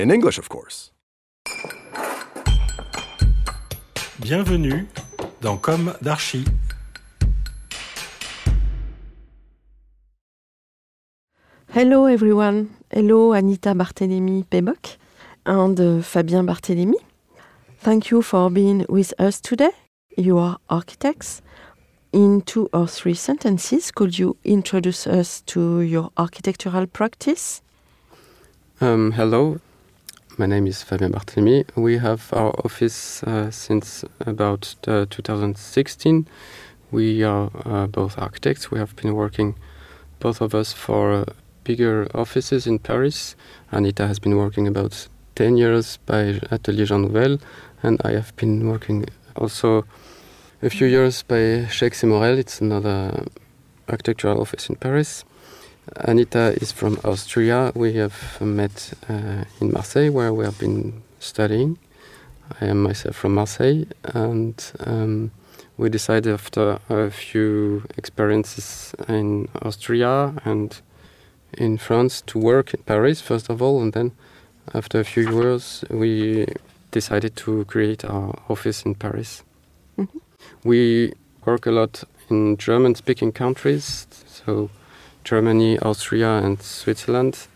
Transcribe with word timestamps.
In 0.00 0.10
English, 0.10 0.38
of 0.38 0.48
course. 0.48 0.90
Bienvenue 4.20 4.86
dans 5.42 5.58
Comme 5.58 5.92
d'Archi. 6.00 6.44
Hello 11.74 12.06
everyone. 12.06 12.68
Hello 12.90 13.32
Anita 13.32 13.74
Barthélémy 13.74 14.44
Peboc 14.44 14.96
and 15.44 15.78
uh, 15.78 16.00
Fabien 16.00 16.42
Barthélémy. 16.42 16.96
Thank 17.80 18.10
you 18.10 18.22
for 18.22 18.48
being 18.50 18.86
with 18.88 19.12
us 19.20 19.42
today. 19.42 19.72
You 20.16 20.38
are 20.38 20.56
architects. 20.70 21.42
In 22.14 22.40
two 22.40 22.70
or 22.72 22.86
three 22.86 23.14
sentences, 23.14 23.90
could 23.90 24.18
you 24.18 24.36
introduce 24.44 25.06
us 25.06 25.42
to 25.46 25.82
your 25.82 26.10
architectural 26.16 26.86
practice? 26.86 27.60
Um, 28.80 29.12
hello, 29.12 29.58
my 30.38 30.46
name 30.46 30.66
is 30.66 30.82
Fabien 30.82 31.12
Barthélemy. 31.12 31.64
We 31.76 31.98
have 31.98 32.32
our 32.32 32.52
office 32.64 33.22
uh, 33.22 33.50
since 33.50 34.04
about 34.20 34.74
uh, 34.86 35.06
2016. 35.10 36.26
We 36.90 37.22
are 37.22 37.50
uh, 37.64 37.86
both 37.86 38.18
architects. 38.18 38.70
We 38.70 38.78
have 38.78 38.96
been 38.96 39.14
working, 39.14 39.56
both 40.20 40.40
of 40.40 40.54
us, 40.54 40.72
for 40.72 41.12
uh, 41.12 41.24
bigger 41.64 42.08
offices 42.14 42.66
in 42.66 42.78
Paris. 42.78 43.36
Anita 43.70 44.06
has 44.06 44.18
been 44.18 44.36
working 44.36 44.66
about 44.66 45.08
10 45.34 45.56
years 45.56 45.98
by 46.06 46.40
Atelier 46.50 46.86
Jean 46.86 47.02
Nouvel, 47.02 47.38
and 47.82 48.00
I 48.04 48.12
have 48.12 48.34
been 48.36 48.68
working 48.68 49.06
also 49.36 49.84
a 50.62 50.70
few 50.70 50.86
years 50.86 51.22
by 51.22 51.66
Chaix 51.70 52.02
Morel. 52.04 52.38
It's 52.38 52.60
another 52.60 53.26
architectural 53.88 54.40
office 54.40 54.68
in 54.68 54.76
Paris. 54.76 55.24
Anita 55.96 56.54
is 56.60 56.70
from 56.72 56.98
Austria. 57.04 57.72
We 57.74 57.94
have 57.94 58.40
met 58.40 58.92
uh, 59.08 59.44
in 59.60 59.72
Marseille, 59.72 60.10
where 60.10 60.32
we 60.32 60.44
have 60.44 60.58
been 60.58 61.02
studying. 61.18 61.78
I 62.60 62.66
am 62.66 62.82
myself 62.82 63.16
from 63.16 63.34
Marseille, 63.34 63.84
and 64.04 64.62
um, 64.80 65.32
we 65.76 65.88
decided 65.88 66.32
after 66.32 66.78
a 66.88 67.10
few 67.10 67.82
experiences 67.96 68.94
in 69.08 69.48
Austria 69.62 70.34
and 70.44 70.80
in 71.58 71.78
France 71.78 72.22
to 72.22 72.38
work 72.38 72.74
in 72.74 72.82
Paris 72.82 73.20
first 73.20 73.50
of 73.50 73.60
all, 73.60 73.82
and 73.82 73.92
then 73.92 74.12
after 74.74 75.00
a 75.00 75.04
few 75.04 75.28
years 75.30 75.84
we 75.90 76.46
decided 76.90 77.36
to 77.36 77.64
create 77.64 78.04
our 78.04 78.38
office 78.48 78.82
in 78.82 78.94
Paris. 78.94 79.42
Mhm. 79.98 80.20
We 80.64 81.12
work 81.44 81.66
a 81.66 81.72
lot 81.72 82.04
in 82.28 82.56
German-speaking 82.56 83.32
countries, 83.32 84.06
so 84.26 84.70
Germany, 85.24 85.78
Austria, 85.78 86.38
and 86.38 86.60
Switzerland. 86.60 87.46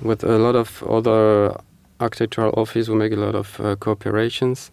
With 0.00 0.24
a 0.24 0.38
lot 0.38 0.56
of 0.56 0.82
other 0.82 1.56
architectural 2.00 2.52
offices, 2.56 2.90
we 2.90 2.96
make 2.96 3.12
a 3.12 3.16
lot 3.16 3.34
of 3.34 3.58
uh, 3.60 3.76
cooperations 3.76 4.70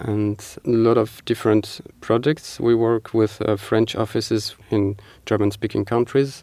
and 0.00 0.42
a 0.64 0.70
lot 0.70 0.98
of 0.98 1.24
different 1.24 1.80
projects. 2.00 2.58
We 2.58 2.74
work 2.74 3.14
with 3.14 3.40
uh, 3.42 3.56
French 3.56 3.94
offices 3.94 4.56
in 4.70 4.96
German-speaking 5.26 5.84
countries 5.84 6.42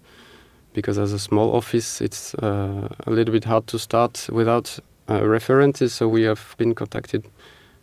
because 0.74 0.98
as 0.98 1.12
a 1.12 1.20
small 1.20 1.54
office, 1.56 2.02
it's 2.02 2.34
uh, 2.36 2.88
a 3.06 3.12
little 3.12 3.34
bit 3.34 3.44
hard 3.44 3.68
to 3.68 3.80
start 3.80 4.30
without 4.32 4.80
uh, 5.10 5.28
references. 5.28 5.94
So 5.94 6.08
we 6.08 6.24
have 6.24 6.56
been 6.58 6.74
contacted 6.74 7.26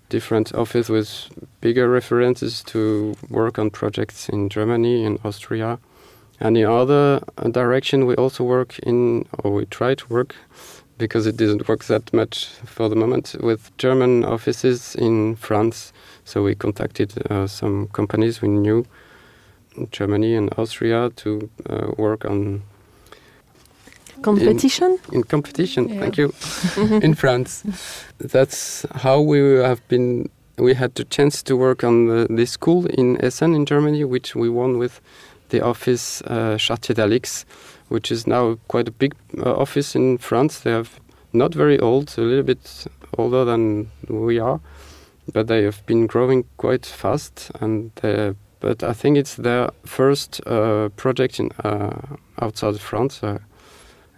different 0.09 0.55
offices 0.55 0.89
with 0.89 1.49
bigger 1.61 1.89
references 1.89 2.63
to 2.65 3.15
work 3.29 3.59
on 3.59 3.71
projects 3.71 4.29
in 4.29 4.49
Germany 4.49 5.05
and 5.05 5.19
Austria. 5.23 5.79
And 6.41 6.57
the 6.57 6.65
other 6.65 7.21
direction, 7.51 8.07
we 8.07 8.15
also 8.15 8.45
work 8.45 8.79
in, 8.81 9.27
or 9.43 9.53
we 9.53 9.67
try 9.67 9.95
to 9.95 10.07
work, 10.09 10.35
because 10.97 11.27
it 11.27 11.37
didn't 11.37 11.69
work 11.69 11.85
that 11.85 12.13
much 12.13 12.47
for 12.65 12.89
the 12.89 12.97
moment, 12.97 13.35
with 13.41 13.77
German 13.79 14.25
offices 14.25 14.95
in 14.95 15.37
France. 15.37 15.93
So 16.25 16.43
we 16.43 16.55
contacted 16.55 17.13
uh, 17.31 17.47
some 17.47 17.89
companies 17.89 18.41
we 18.41 18.49
knew 18.49 18.87
in 19.77 19.89
Germany 19.91 20.35
and 20.35 20.53
Austria 20.57 21.11
to 21.17 21.51
uh, 21.69 21.93
work 21.97 22.25
on 22.25 22.63
Competition? 24.23 24.99
in 25.13 25.23
competition. 25.23 25.89
Yeah. 25.89 26.01
Thank 26.01 26.19
you. 26.19 26.35
in 27.03 27.15
France, 27.15 27.65
that's 28.19 28.85
how 28.95 29.21
we 29.21 29.39
have 29.39 29.87
been. 29.89 30.29
We 30.57 30.75
had 30.75 30.97
the 30.97 31.05
chance 31.05 31.41
to 31.45 31.57
work 31.57 31.85
on 31.85 32.07
the, 32.09 32.27
this 32.29 32.51
school 32.51 32.87
in 32.87 33.25
Essen 33.25 33.55
in 33.55 33.65
Germany, 33.65 34.05
which 34.05 34.35
we 34.35 34.49
won 34.49 34.77
with 34.77 35.01
the 35.49 35.61
office 35.61 36.23
uh, 36.23 36.57
Chartier 36.59 36.95
Dalix, 36.95 37.45
which 37.89 38.11
is 38.11 38.27
now 38.27 38.59
quite 38.69 38.89
a 38.89 38.93
big 38.93 39.15
uh, 39.39 39.55
office 39.55 39.95
in 39.95 40.19
France. 40.19 40.61
They 40.61 40.73
have 40.73 41.01
not 41.33 41.55
very 41.55 41.79
old, 41.79 42.15
a 42.19 42.23
little 42.23 42.43
bit 42.43 42.87
older 43.17 43.45
than 43.45 43.91
we 44.09 44.39
are, 44.39 44.61
but 45.33 45.47
they 45.47 45.63
have 45.65 45.85
been 45.87 46.07
growing 46.07 46.45
quite 46.57 46.87
fast. 46.87 47.51
And 47.61 47.91
they, 47.97 48.35
but 48.61 48.83
I 48.83 48.93
think 48.93 49.17
it's 49.19 49.37
their 49.37 49.71
first 49.85 50.41
uh, 50.47 50.89
project 50.97 51.39
in 51.39 51.51
uh, 51.65 52.17
outside 52.41 52.81
France. 52.81 53.23
Uh, 53.23 53.39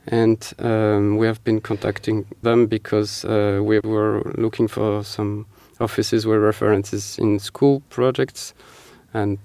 and 0.07 0.53
um, 0.59 1.19
we 1.19 1.27
have 1.27 1.43
been 1.45 1.61
contacting 1.61 2.27
them 2.43 2.67
because 2.67 3.25
uh, 3.25 3.61
we 3.63 3.81
were 3.81 4.23
looking 4.37 4.67
for 4.67 5.05
some 5.05 5.47
offices 5.79 6.27
with 6.27 6.41
references 6.41 7.19
in 7.19 7.39
school 7.39 7.81
projects, 7.91 8.55
and 9.15 9.39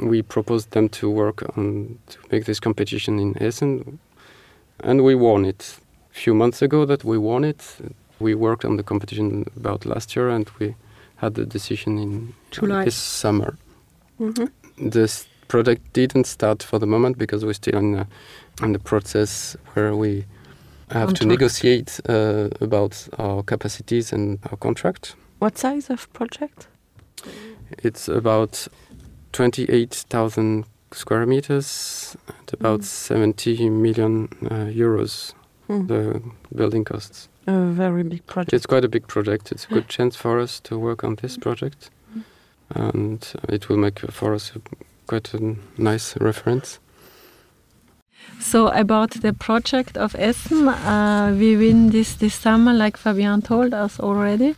we 0.00 0.22
proposed 0.22 0.70
them 0.70 0.88
to 0.88 1.10
work 1.10 1.42
on 1.56 1.98
to 2.08 2.18
make 2.30 2.44
this 2.44 2.60
competition 2.60 3.18
in 3.18 3.36
Essen, 3.42 3.98
and 4.80 5.02
we 5.04 5.14
won 5.14 5.44
it. 5.44 5.78
A 6.10 6.14
few 6.14 6.34
months 6.34 6.62
ago, 6.62 6.84
that 6.84 7.04
we 7.04 7.18
won 7.18 7.44
it. 7.44 7.76
We 8.20 8.34
worked 8.34 8.64
on 8.64 8.76
the 8.76 8.82
competition 8.82 9.44
about 9.56 9.84
last 9.86 10.14
year, 10.16 10.28
and 10.28 10.48
we 10.58 10.74
had 11.16 11.34
the 11.34 11.44
decision 11.46 11.98
in 11.98 12.34
July. 12.50 12.84
this 12.84 12.96
summer. 12.96 13.56
Mhm. 14.20 14.50
This 14.90 15.26
project 15.48 15.92
didn't 15.92 16.26
start 16.26 16.62
for 16.62 16.78
the 16.78 16.86
moment 16.86 17.18
because 17.18 17.44
we're 17.44 17.54
still 17.54 17.78
in, 17.78 17.94
a, 17.94 18.06
in 18.62 18.72
the 18.72 18.78
process 18.78 19.56
where 19.74 19.94
we 19.96 20.24
have 20.90 21.14
to 21.14 21.26
negotiate 21.26 22.00
uh, 22.08 22.48
about 22.60 23.08
our 23.18 23.42
capacities 23.42 24.12
and 24.12 24.38
our 24.50 24.56
contract. 24.58 25.14
What 25.38 25.58
size 25.58 25.90
of 25.90 26.12
project? 26.12 26.68
It's 27.82 28.08
about 28.08 28.68
28,000 29.32 30.64
square 30.92 31.26
meters 31.26 32.16
and 32.28 32.52
about 32.52 32.80
Mm. 32.80 32.84
70 32.84 33.70
million 33.70 34.28
uh, 34.50 34.66
euros, 34.70 35.32
Hmm. 35.68 35.86
the 35.86 36.20
building 36.54 36.84
costs. 36.84 37.28
A 37.46 37.52
very 37.72 38.02
big 38.02 38.26
project. 38.26 38.52
It's 38.52 38.66
quite 38.66 38.84
a 38.84 38.88
big 38.88 39.06
project. 39.06 39.50
It's 39.52 39.64
a 39.70 39.74
good 39.74 39.88
chance 39.96 40.16
for 40.16 40.38
us 40.40 40.60
to 40.60 40.78
work 40.78 41.02
on 41.04 41.16
this 41.16 41.36
project. 41.38 41.90
And 42.74 43.26
it 43.48 43.68
will 43.68 43.76
make 43.78 43.98
for 44.10 44.34
us 44.34 44.52
a, 44.56 44.60
quite 45.06 45.34
a 45.34 45.56
nice 45.76 46.16
reference. 46.20 46.78
So 48.40 48.68
about 48.68 49.10
the 49.22 49.32
project 49.32 49.96
of 49.98 50.14
Essen, 50.18 50.68
uh, 50.68 51.34
we 51.38 51.56
win 51.56 51.90
this 51.90 52.14
this 52.14 52.34
summer, 52.34 52.72
like 52.72 52.96
Fabien 52.96 53.42
told 53.42 53.74
us 53.74 54.00
already, 54.00 54.54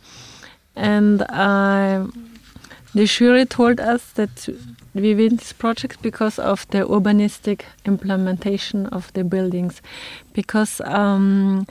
and 0.75 1.21
uh, 1.29 2.07
the 2.95 3.05
jury 3.05 3.45
told 3.45 3.79
us 3.79 4.11
that 4.13 4.49
we 4.93 5.13
win 5.13 5.35
this 5.35 5.53
project 5.53 6.01
because 6.01 6.39
of 6.39 6.65
the 6.69 6.79
urbanistic 6.85 7.61
implementation 7.85 8.87
of 8.87 9.13
the 9.13 9.23
buildings, 9.23 9.81
because. 10.33 10.81
Um, 10.81 11.67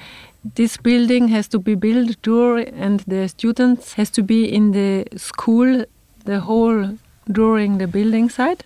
this 0.54 0.76
building 0.76 1.28
has 1.28 1.48
to 1.48 1.58
be 1.58 1.74
built 1.74 2.20
during, 2.20 2.68
and 2.74 3.00
the 3.06 3.28
students 3.28 3.94
has 3.94 4.10
to 4.10 4.22
be 4.22 4.44
in 4.44 4.72
the 4.72 5.06
school 5.16 5.86
the 6.26 6.40
whole 6.40 6.98
during 7.32 7.78
the 7.78 7.86
building 7.86 8.28
site, 8.28 8.62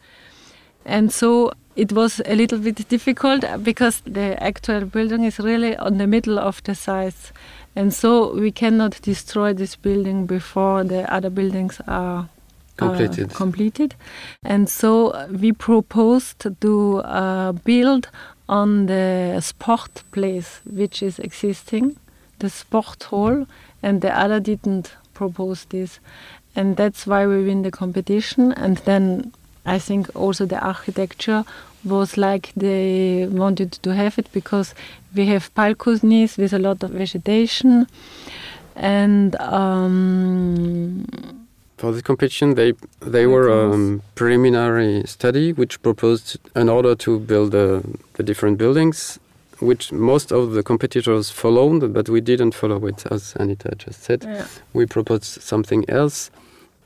and 0.84 1.12
so 1.12 1.52
it 1.76 1.92
was 1.92 2.20
a 2.26 2.34
little 2.34 2.58
bit 2.58 2.88
difficult 2.88 3.44
because 3.62 4.02
the 4.04 4.42
actual 4.42 4.84
building 4.86 5.22
is 5.22 5.38
really 5.38 5.76
on 5.76 5.98
the 5.98 6.06
middle 6.08 6.38
of 6.38 6.60
the 6.64 6.74
size. 6.74 7.32
And 7.76 7.94
so 7.94 8.34
we 8.34 8.50
cannot 8.50 9.00
destroy 9.02 9.52
this 9.52 9.76
building 9.76 10.26
before 10.26 10.82
the 10.82 11.08
other 11.14 11.30
buildings 11.30 11.80
are 11.86 12.28
Completed. 12.78 13.34
completed. 13.34 13.94
And 14.44 14.68
so 14.68 15.26
we 15.30 15.52
proposed 15.52 16.46
to 16.60 16.98
uh, 16.98 17.52
build 17.52 18.08
on 18.48 18.86
the 18.86 19.40
sport 19.40 20.02
place 20.12 20.60
which 20.64 21.02
is 21.02 21.18
existing 21.18 21.96
the 22.38 22.50
sport 22.50 23.02
hall, 23.04 23.46
and 23.82 24.00
the 24.00 24.16
other 24.16 24.40
didn't 24.40 24.92
propose 25.14 25.64
this, 25.66 26.00
and 26.54 26.76
that's 26.76 27.06
why 27.06 27.26
we 27.26 27.44
win 27.44 27.62
the 27.62 27.70
competition. 27.70 28.52
And 28.52 28.78
then 28.78 29.32
I 29.66 29.78
think 29.78 30.14
also 30.14 30.46
the 30.46 30.64
architecture 30.64 31.44
was 31.84 32.16
like 32.16 32.52
they 32.56 33.26
wanted 33.30 33.72
to 33.72 33.94
have 33.94 34.18
it 34.18 34.28
because 34.32 34.74
we 35.14 35.26
have 35.26 35.50
balconies 35.54 36.36
with 36.36 36.52
a 36.52 36.58
lot 36.58 36.82
of 36.82 36.90
vegetation, 36.90 37.86
and 38.76 39.34
um, 39.40 41.04
For 41.78 41.92
this 41.92 42.02
competition, 42.02 42.54
they 42.54 42.72
they 43.00 43.26
were 43.26 43.48
a 43.48 43.72
um, 43.72 44.02
preliminary 44.16 45.04
study 45.06 45.52
which 45.52 45.80
proposed 45.80 46.36
an 46.54 46.68
order 46.68 46.96
to 46.96 47.20
build 47.20 47.54
uh, 47.54 47.80
the 48.14 48.22
different 48.24 48.58
buildings, 48.58 49.20
which 49.60 49.92
most 49.92 50.32
of 50.32 50.52
the 50.52 50.62
competitors 50.64 51.30
followed, 51.30 51.92
but 51.92 52.08
we 52.08 52.20
didn't 52.20 52.54
follow 52.54 52.84
it, 52.86 53.06
as 53.12 53.34
Anita 53.36 53.70
just 53.76 54.02
said. 54.02 54.24
yeah. 54.24 54.46
We 54.72 54.86
proposed 54.86 55.40
something 55.40 55.84
else, 55.88 56.30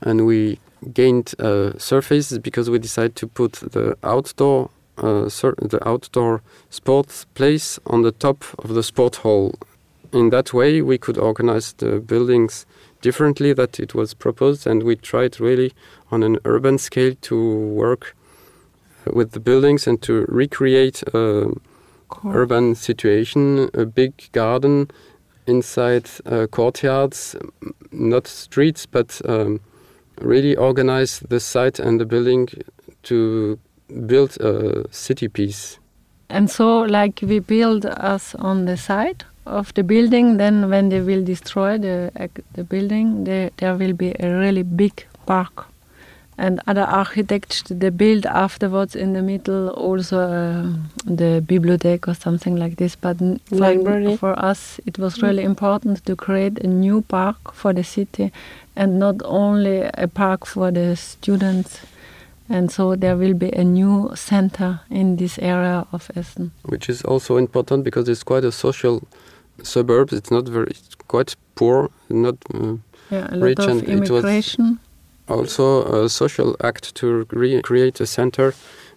and 0.01 0.27
we 0.27 0.59
gained 0.93 1.33
uh, 1.39 1.77
surface 1.79 2.37
because 2.37 2.69
we 2.69 2.77
decided 2.77 3.15
to 3.15 3.27
put 3.27 3.53
the 3.53 3.97
outdoor 4.03 4.69
uh, 4.99 5.27
sur- 5.27 5.55
the 5.59 5.79
outdoor 5.87 6.41
sports 6.69 7.25
place 7.33 7.79
on 7.87 8.03
the 8.03 8.11
top 8.11 8.43
of 8.59 8.69
the 8.75 8.83
sport 8.83 9.15
hall. 9.17 9.55
In 10.13 10.29
that 10.29 10.53
way, 10.53 10.81
we 10.81 10.99
could 10.99 11.17
organize 11.17 11.73
the 11.73 11.99
buildings 11.99 12.67
differently 13.01 13.51
that 13.53 13.79
it 13.79 13.95
was 13.95 14.13
proposed, 14.13 14.67
and 14.67 14.83
we 14.83 14.95
tried 14.95 15.39
really 15.39 15.73
on 16.11 16.21
an 16.21 16.37
urban 16.45 16.77
scale 16.77 17.15
to 17.21 17.35
work 17.35 18.15
uh, 19.07 19.11
with 19.13 19.31
the 19.31 19.39
buildings 19.39 19.87
and 19.87 20.01
to 20.03 20.25
recreate 20.29 21.01
a 21.13 21.51
Cool. 22.09 22.31
urban 22.35 22.75
situation, 22.75 23.69
a 23.73 23.85
big 23.85 24.13
garden 24.33 24.91
inside 25.47 26.07
uh, 26.25 26.45
courtyards, 26.45 27.35
not 27.91 28.27
streets, 28.27 28.85
but 28.85 29.19
um, 29.27 29.59
really 30.21 30.55
organize 30.55 31.19
the 31.27 31.39
site 31.39 31.79
and 31.79 31.99
the 31.99 32.05
building 32.05 32.49
to 33.03 33.57
build 34.05 34.37
a 34.41 34.85
city 34.91 35.27
piece. 35.27 35.79
And 36.29 36.49
so, 36.51 36.81
like 36.81 37.19
we 37.23 37.39
build 37.39 37.85
us 37.85 38.35
on 38.35 38.65
the 38.65 38.77
side 38.77 39.25
of 39.45 39.73
the 39.73 39.83
building, 39.83 40.37
then 40.37 40.69
when 40.69 40.89
they 40.89 41.01
will 41.01 41.23
destroy 41.23 41.77
the 41.77 42.11
ac- 42.15 42.43
the 42.53 42.63
building, 42.63 43.23
there 43.25 43.49
there 43.57 43.75
will 43.75 43.93
be 43.93 44.15
a 44.19 44.29
really 44.39 44.63
big 44.63 45.05
park. 45.25 45.65
And 46.35 46.59
other 46.65 46.81
architects 46.81 47.61
they 47.69 47.91
build 47.91 48.25
afterwards 48.25 48.95
in 48.95 49.13
the 49.13 49.21
middle 49.21 49.69
also 49.69 50.17
uh, 50.17 50.65
the 51.05 51.43
bibliothèque 51.45 52.07
or 52.07 52.15
something 52.15 52.55
like 52.55 52.77
this. 52.77 52.95
But 52.95 53.17
Library. 53.51 54.17
for 54.17 54.33
us, 54.39 54.79
it 54.85 54.97
was 54.97 55.21
really 55.21 55.43
important 55.43 56.03
to 56.05 56.15
create 56.15 56.57
a 56.63 56.67
new 56.67 57.01
park 57.01 57.53
for 57.53 57.71
the 57.73 57.83
city, 57.83 58.31
and 58.75 58.97
not 58.97 59.21
only 59.23 59.83
a 59.93 60.07
park 60.07 60.45
for 60.47 60.71
the 60.71 60.95
students. 60.95 61.79
And 62.49 62.71
so 62.71 62.95
there 62.95 63.15
will 63.15 63.33
be 63.35 63.49
a 63.53 63.63
new 63.63 64.11
center 64.15 64.79
in 64.89 65.15
this 65.15 65.39
area 65.39 65.85
of 65.91 66.11
Essen. 66.15 66.51
which 66.65 66.89
is 66.89 67.01
also 67.03 67.37
important 67.37 67.83
because 67.83 68.09
it's 68.09 68.23
quite 68.23 68.43
a 68.43 68.51
social 68.51 69.01
suburb. 69.61 70.11
It's 70.13 70.31
not 70.31 70.47
very, 70.47 70.67
it's 70.71 70.95
quite 71.07 71.35
poor, 71.55 71.89
not 72.09 72.35
uh, 72.53 72.77
Yeah, 73.11 73.27
a 73.31 73.35
lot 73.35 73.41
Rich 73.41 73.59
of 73.59 73.69
and 73.69 73.89
it 73.89 74.09
was- 74.09 74.57
also 75.29 76.03
a 76.03 76.09
social 76.09 76.55
act 76.61 76.95
to 76.95 77.25
recreate 77.31 78.01
a 78.01 78.05
center 78.05 78.53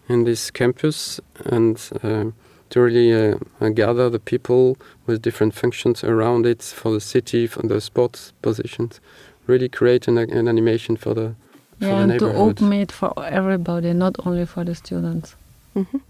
in 0.08 0.24
this 0.24 0.50
campus 0.50 1.20
and 1.44 1.76
um 2.02 2.32
to 2.68 2.80
really 2.80 3.12
uh, 3.14 3.38
uh, 3.60 3.68
gather 3.68 4.10
the 4.10 4.18
people 4.18 4.76
with 5.06 5.22
different 5.22 5.54
functions 5.54 6.02
around 6.02 6.46
it 6.46 6.62
for 6.62 6.90
the 6.92 7.00
city, 7.00 7.46
for 7.46 7.62
the 7.62 7.80
sports 7.80 8.32
positions. 8.42 9.00
Really 9.46 9.68
create 9.68 10.08
an, 10.08 10.18
an 10.18 10.48
animation 10.48 10.96
for 10.96 11.14
the 11.14 11.34
for 11.78 11.84
yeah, 11.86 12.06
the 12.06 12.12
and 12.12 12.18
to 12.18 12.34
open 12.34 12.72
it 12.72 12.90
for 12.90 13.12
everybody, 13.24 13.92
not 13.92 14.16
only 14.26 14.46
for 14.46 14.64
the 14.64 14.74
students. 14.74 15.36
Mhm. 15.76 16.00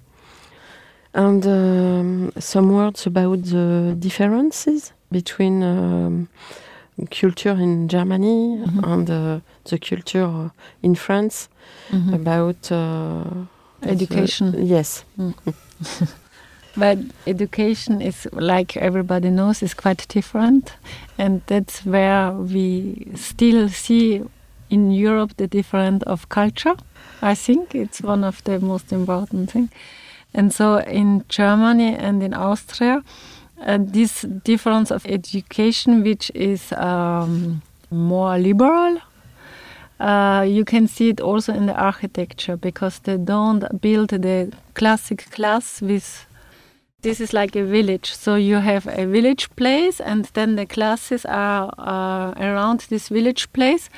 And 1.17 1.47
um, 1.47 2.33
some 2.39 2.71
words 2.75 3.07
about 3.07 3.43
the 3.45 3.97
differences 3.99 4.93
between 5.11 5.63
um, 5.63 6.29
culture 7.11 7.57
in 7.59 7.89
Germany 7.89 8.59
Mhm. 8.59 8.85
and 8.93 9.11
uh, 9.11 9.41
the 9.65 9.79
culture 9.79 10.51
in 10.83 10.95
France 10.95 11.49
Mhm. 11.91 12.15
about 12.15 12.71
uh, 12.71 13.47
Education. 13.83 14.53
the- 14.53 14.63
yes. 14.65 15.05
But 16.79 16.99
education 17.27 18.03
is, 18.03 18.29
like 18.33 18.77
everybody 18.77 19.31
knows, 19.31 19.63
is 19.63 19.73
quite 19.75 20.07
different, 20.09 20.75
and 21.19 21.41
that's 21.47 21.87
where 21.87 22.33
we 22.33 23.07
still 23.15 23.71
see 23.71 24.21
in 24.69 24.91
Europe 24.91 25.33
the 25.39 25.47
difference 25.47 26.05
of 26.05 26.29
culture. 26.29 26.75
I 27.23 27.35
think 27.35 27.75
it's 27.75 28.03
one 28.03 28.25
of 28.27 28.43
the 28.45 28.59
most 28.61 28.93
important 28.93 29.51
thing. 29.53 29.71
And 30.35 30.53
so 30.53 30.79
in 30.79 31.25
Germany 31.29 31.97
and 31.97 32.23
in 32.23 32.35
Austria, 32.35 33.03
uh, 33.61 33.79
this 33.81 34.23
difference 34.45 34.91
of 34.91 35.07
education, 35.07 36.03
which 36.03 36.31
is 36.35 36.73
um, 36.73 37.63
more 37.91 38.39
liberal, 38.39 38.99
uh, 39.99 40.45
you 40.47 40.65
can 40.65 40.87
see 40.87 41.09
it 41.09 41.21
also 41.21 41.55
in 41.55 41.67
the 41.67 41.75
architecture 41.75 42.57
because 42.57 42.99
they 43.01 43.17
don't 43.17 43.81
build 43.81 44.11
the 44.11 44.53
classic 44.75 45.31
class 45.31 45.81
with 45.81 46.27
this 47.03 47.21
is 47.21 47.33
like 47.33 47.55
a 47.55 47.65
village. 47.65 48.13
So 48.13 48.35
you 48.35 48.57
have 48.57 48.87
a 48.89 49.07
village 49.07 49.49
place 49.57 50.01
and 50.01 50.25
then 50.35 50.57
the 50.57 50.67
classes 50.67 51.25
are 51.25 51.73
uh, 51.79 52.35
around 52.37 52.81
this 52.89 53.09
village 53.09 53.53
place 53.53 53.89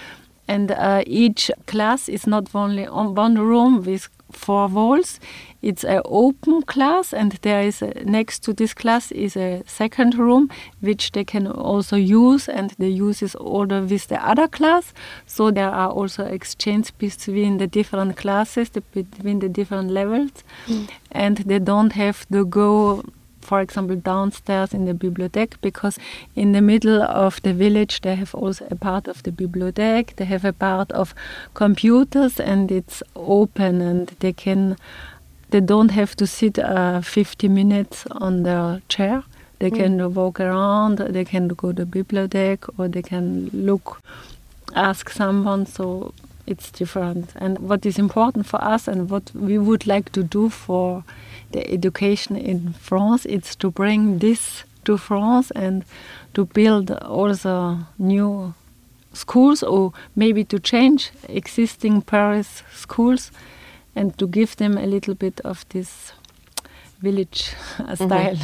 and 0.49 0.73
uh, 0.73 1.03
each 1.07 1.51
class 1.67 2.09
is 2.09 2.27
not 2.27 2.55
only 2.55 2.87
on 2.87 3.15
one 3.15 3.39
room 3.39 3.83
with 3.85 4.09
four 4.33 4.69
walls. 4.69 5.21
It's 5.63 5.85
an 5.85 6.03
open 6.05 6.63
class 6.63 7.13
and 7.13 7.33
there 7.43 7.63
is 7.63 7.83
a, 7.83 7.93
next 8.05 8.45
to 8.45 8.53
this 8.53 8.75
class 8.75 9.11
is 9.13 9.37
a 9.37 9.63
second 9.67 10.15
room 10.15 10.51
which 10.81 11.13
they 11.13 11.25
can 11.25 11.47
also 11.47 11.97
use 11.97 12.49
and 12.49 12.71
they 12.79 12.89
use 12.89 13.21
this 13.21 13.35
order 13.35 13.83
with 13.83 14.07
the 14.09 14.25
other 14.25 14.49
class. 14.49 14.93
So 15.27 15.51
there 15.51 15.71
are 15.71 15.91
also 15.91 16.25
exchange 16.25 16.93
between 16.99 17.59
the 17.59 17.67
different 17.67 18.17
classes 18.17 18.71
the, 18.71 18.83
between 18.93 19.41
the 19.41 19.49
different 19.49 19.91
levels. 19.91 20.45
And 21.11 21.39
they 21.39 21.59
don't 21.59 21.93
have 21.93 22.29
to 22.29 22.45
go 22.45 23.03
for 23.49 23.61
example 23.61 23.97
downstairs 23.97 24.75
in 24.75 24.85
the 24.85 24.93
bibliothèque 24.93 25.57
because 25.63 25.99
in 26.37 26.53
the 26.53 26.61
middle 26.61 27.03
of 27.03 27.41
the 27.43 27.55
village 27.55 28.01
they 28.03 28.15
have 28.15 28.35
also 28.35 28.67
a 28.71 28.77
part 28.77 29.09
of 29.09 29.23
the 29.23 29.33
bibliothèque. 29.33 30.17
They 30.17 30.27
have 30.27 30.45
a 30.45 30.53
part 30.53 30.93
of 30.93 31.15
computers 31.55 32.41
and 32.41 32.71
it's 32.71 33.03
open 33.17 33.81
and 33.81 34.09
they 34.21 34.33
can 34.33 34.77
they 35.51 35.61
don't 35.61 35.93
have 35.93 36.15
to 36.17 36.27
sit 36.27 36.59
uh, 36.59 37.01
50 37.01 37.49
minutes 37.49 38.07
on 38.11 38.43
their 38.43 38.83
chair. 38.89 39.23
They 39.61 39.71
can 39.71 40.15
walk 40.15 40.41
around 40.41 40.99
they 40.99 41.25
can 41.25 41.49
go 41.49 41.73
to 41.73 41.85
the 41.85 41.87
bibliothèque 41.87 42.69
or 42.77 42.89
they 42.89 43.03
can 43.03 43.51
look 43.53 44.03
ask 44.75 45.11
someone. 45.11 45.67
So 45.67 46.13
it's 46.49 46.71
different 46.71 47.33
and 47.37 47.59
what 47.59 47.85
is 47.85 47.99
important 47.99 48.47
for 48.47 48.63
us 48.65 48.89
and 48.89 49.11
what 49.11 49.31
we 49.35 49.59
would 49.59 49.87
like 49.87 50.11
to 50.13 50.23
do 50.23 50.49
for 50.49 51.05
the 51.53 51.71
education 51.71 52.37
in 52.37 52.73
France 52.73 53.27
it's 53.27 53.55
to 53.57 53.71
bring 53.71 54.19
this 54.19 54.65
to 54.85 54.97
France 54.97 55.51
and 55.51 55.85
to 56.35 56.47
build 56.47 56.91
also 56.91 57.79
new 57.99 58.55
schools 59.13 59.63
or 59.63 59.93
maybe 60.17 60.45
to 60.45 60.59
change 60.59 61.11
existing 61.29 62.03
Paris 62.03 62.63
schools 62.73 63.31
and 63.95 64.17
to 64.19 64.27
give 64.27 64.57
them 64.57 64.79
a 64.79 64.87
little 64.87 65.15
bit 65.15 65.41
of 65.41 65.65
this 65.69 66.13
village 67.01 67.55
uh, 67.79 67.95
style. 68.07 68.39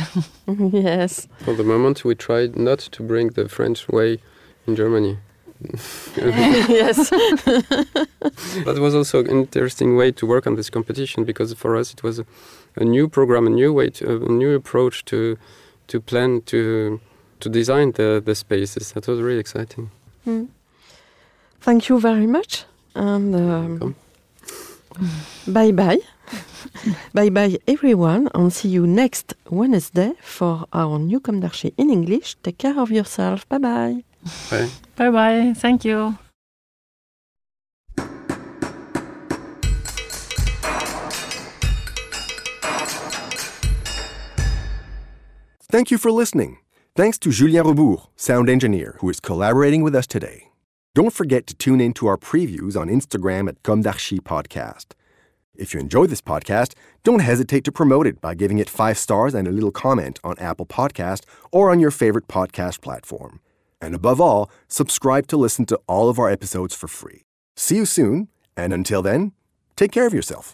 yes. 0.46 1.28
For 1.44 1.54
the 1.54 1.64
moment, 1.64 2.04
we 2.04 2.14
tried 2.14 2.56
not 2.56 2.78
to 2.78 3.02
bring 3.02 3.28
the 3.28 3.48
French 3.48 3.88
way 3.88 4.18
in 4.66 4.76
Germany. 4.76 5.18
yes. 6.16 7.10
that 8.64 8.76
was 8.78 8.94
also 8.94 9.20
an 9.20 9.30
interesting 9.30 9.96
way 9.96 10.12
to 10.12 10.26
work 10.26 10.46
on 10.46 10.56
this 10.56 10.70
competition 10.70 11.24
because 11.24 11.54
for 11.54 11.76
us 11.76 11.92
it 11.92 12.02
was 12.02 12.18
a, 12.18 12.26
a 12.76 12.84
new 12.84 13.08
program, 13.08 13.46
a 13.46 13.50
new 13.50 13.72
way, 13.72 13.90
to, 13.90 14.24
a 14.26 14.28
new 14.28 14.54
approach 14.54 15.04
to 15.06 15.38
to 15.86 16.00
plan 16.00 16.42
to 16.42 17.00
to 17.40 17.48
design 17.48 17.92
the 17.92 18.22
the 18.24 18.34
spaces. 18.34 18.92
That 18.92 19.06
was 19.06 19.20
really 19.20 19.40
exciting. 19.40 19.90
Mm. 20.26 20.48
Thank 21.60 21.88
you 21.88 21.98
very 22.00 22.26
much. 22.26 22.64
And 22.94 23.34
um, 23.34 23.94
bye 25.46 25.72
bye. 25.72 26.00
bye 27.14 27.30
bye, 27.30 27.58
everyone. 27.66 28.28
And 28.34 28.52
see 28.52 28.68
you 28.68 28.86
next 28.86 29.34
Wednesday 29.50 30.12
for 30.20 30.66
our 30.72 30.98
new 30.98 31.20
Comdarchi 31.20 31.72
in 31.76 31.90
English. 31.90 32.36
Take 32.42 32.58
care 32.58 32.78
of 32.78 32.90
yourself. 32.90 33.48
Bye 33.48 33.58
bye. 33.58 34.04
Bye. 34.50 34.70
bye 34.96 35.10
bye. 35.10 35.52
Thank 35.56 35.84
you. 35.84 36.18
Thank 45.70 45.90
you 45.90 45.98
for 45.98 46.12
listening. 46.12 46.58
Thanks 46.94 47.18
to 47.18 47.30
Julien 47.32 47.66
Rebours, 47.66 48.06
sound 48.14 48.48
engineer, 48.48 48.96
who 49.00 49.10
is 49.10 49.18
collaborating 49.18 49.82
with 49.82 49.94
us 49.96 50.06
today. 50.06 50.50
Don't 50.94 51.12
forget 51.12 51.48
to 51.48 51.54
tune 51.54 51.80
in 51.80 51.92
to 51.94 52.06
our 52.06 52.16
previews 52.16 52.76
on 52.76 52.88
Instagram 52.88 53.48
at 53.48 53.60
Comme 53.64 53.82
d'Archi 53.82 54.20
Podcast. 54.20 54.92
If 55.56 55.74
you 55.74 55.80
enjoy 55.80 56.06
this 56.06 56.20
podcast, 56.20 56.74
don't 57.02 57.18
hesitate 57.18 57.64
to 57.64 57.72
promote 57.72 58.06
it 58.06 58.20
by 58.20 58.34
giving 58.34 58.58
it 58.58 58.70
five 58.70 58.96
stars 58.96 59.34
and 59.34 59.48
a 59.48 59.50
little 59.50 59.72
comment 59.72 60.20
on 60.22 60.38
Apple 60.38 60.66
Podcast 60.66 61.24
or 61.50 61.72
on 61.72 61.80
your 61.80 61.90
favorite 61.90 62.28
podcast 62.28 62.80
platform. 62.80 63.40
And 63.84 63.94
above 63.94 64.20
all, 64.20 64.50
subscribe 64.66 65.26
to 65.26 65.36
listen 65.36 65.66
to 65.66 65.78
all 65.86 66.08
of 66.08 66.18
our 66.18 66.30
episodes 66.30 66.74
for 66.74 66.88
free. 66.88 67.20
See 67.54 67.76
you 67.76 67.84
soon, 67.84 68.28
and 68.56 68.72
until 68.72 69.02
then, 69.02 69.32
take 69.76 69.92
care 69.92 70.06
of 70.06 70.14
yourself. 70.14 70.52